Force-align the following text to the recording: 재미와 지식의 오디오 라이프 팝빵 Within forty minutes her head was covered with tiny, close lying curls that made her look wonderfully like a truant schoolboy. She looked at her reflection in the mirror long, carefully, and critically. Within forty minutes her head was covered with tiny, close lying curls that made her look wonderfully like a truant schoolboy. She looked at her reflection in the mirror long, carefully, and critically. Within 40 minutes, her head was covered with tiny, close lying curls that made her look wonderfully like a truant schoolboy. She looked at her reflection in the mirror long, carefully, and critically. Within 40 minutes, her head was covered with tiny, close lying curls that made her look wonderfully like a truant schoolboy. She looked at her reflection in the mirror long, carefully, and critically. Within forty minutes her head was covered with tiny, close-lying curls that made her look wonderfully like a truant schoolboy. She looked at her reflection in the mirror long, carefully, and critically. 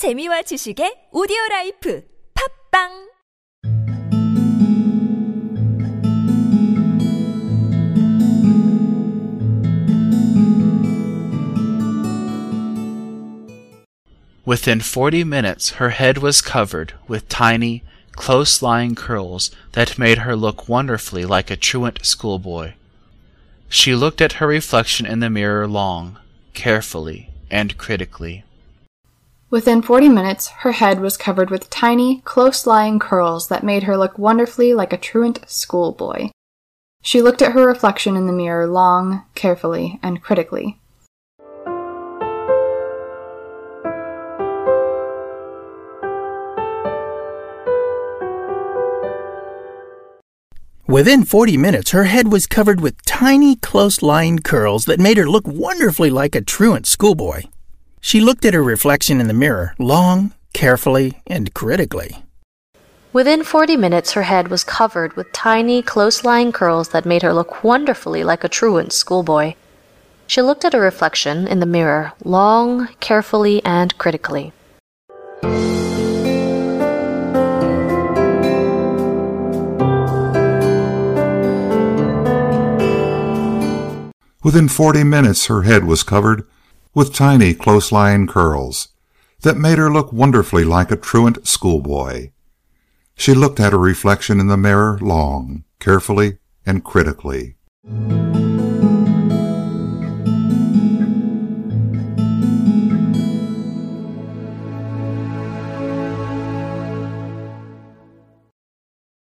재미와 0.00 0.40
지식의 0.48 1.12
오디오 1.12 1.36
라이프 1.50 2.02
팝빵 2.32 3.10
Within 14.46 14.80
forty 14.80 15.22
minutes 15.22 15.76
her 15.76 15.90
head 15.90 16.16
was 16.16 16.40
covered 16.40 16.94
with 17.06 17.28
tiny, 17.28 17.82
close 18.16 18.62
lying 18.62 18.94
curls 18.94 19.50
that 19.72 19.98
made 19.98 20.24
her 20.24 20.34
look 20.34 20.66
wonderfully 20.66 21.26
like 21.26 21.50
a 21.50 21.60
truant 21.60 22.06
schoolboy. 22.06 22.72
She 23.68 23.94
looked 23.94 24.22
at 24.22 24.40
her 24.40 24.46
reflection 24.46 25.04
in 25.04 25.20
the 25.20 25.28
mirror 25.28 25.68
long, 25.68 26.16
carefully, 26.54 27.28
and 27.50 27.76
critically. 27.76 28.44
Within 29.52 29.82
forty 29.82 30.08
minutes 30.08 30.46
her 30.60 30.70
head 30.70 31.00
was 31.00 31.16
covered 31.16 31.50
with 31.50 31.68
tiny, 31.70 32.20
close 32.20 32.68
lying 32.68 33.00
curls 33.00 33.48
that 33.48 33.64
made 33.64 33.82
her 33.82 33.96
look 33.96 34.16
wonderfully 34.16 34.72
like 34.72 34.92
a 34.92 34.96
truant 34.96 35.40
schoolboy. 35.48 36.30
She 37.02 37.20
looked 37.20 37.42
at 37.42 37.50
her 37.50 37.66
reflection 37.66 38.14
in 38.14 38.28
the 38.28 38.32
mirror 38.32 38.68
long, 38.68 39.24
carefully, 39.34 39.98
and 40.04 40.22
critically. 40.22 40.78
Within 50.86 51.24
40 51.24 51.56
minutes, 51.56 51.90
her 51.90 52.04
head 52.04 52.30
was 52.30 52.46
covered 52.46 52.80
with 52.80 53.04
tiny, 53.04 53.56
close 53.56 54.00
lying 54.00 54.38
curls 54.38 54.84
that 54.84 55.00
made 55.00 55.16
her 55.16 55.28
look 55.28 55.48
wonderfully 55.48 56.10
like 56.10 56.36
a 56.36 56.40
truant 56.40 56.86
schoolboy. 56.86 57.42
She 58.00 58.20
looked 58.20 58.44
at 58.44 58.54
her 58.54 58.62
reflection 58.62 59.20
in 59.20 59.28
the 59.28 59.34
mirror 59.34 59.74
long, 59.78 60.32
carefully, 60.52 61.20
and 61.26 61.52
critically. 61.52 62.24
Within 63.12 63.44
40 63.44 63.76
minutes, 63.76 64.12
her 64.12 64.22
head 64.22 64.48
was 64.48 64.64
covered 64.64 65.14
with 65.16 65.32
tiny, 65.32 65.82
close 65.82 66.24
lying 66.24 66.50
curls 66.50 66.90
that 66.90 67.04
made 67.04 67.22
her 67.22 67.34
look 67.34 67.62
wonderfully 67.62 68.24
like 68.24 68.42
a 68.42 68.48
truant 68.48 68.92
schoolboy. 68.92 69.54
She 70.26 70.40
looked 70.40 70.64
at 70.64 70.72
her 70.72 70.80
reflection 70.80 71.46
in 71.46 71.60
the 71.60 71.66
mirror 71.66 72.12
long, 72.24 72.88
carefully, 73.00 73.62
and 73.64 73.96
critically. 73.98 74.52
Within 84.42 84.68
forty 84.68 85.04
minutes 85.04 85.46
her 85.46 85.62
head 85.62 85.84
was 85.84 86.02
covered 86.02 86.46
with 86.94 87.14
tiny, 87.14 87.54
close-lying 87.54 88.26
curls 88.26 88.88
that 89.42 89.56
made 89.56 89.78
her 89.78 89.90
look 89.90 90.12
wonderfully 90.12 90.64
like 90.64 90.90
a 90.90 90.96
truant 90.96 91.46
schoolboy. 91.46 92.30
She 93.14 93.34
looked 93.34 93.60
at 93.60 93.72
her 93.72 93.78
reflection 93.78 94.40
in 94.40 94.48
the 94.48 94.56
mirror 94.56 94.98
long, 95.00 95.64
carefully, 95.78 96.38
and 96.66 96.84
critically. 96.84 97.56